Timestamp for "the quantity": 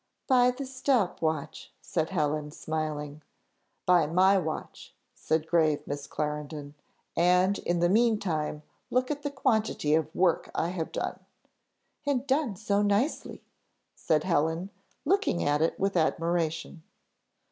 9.21-9.93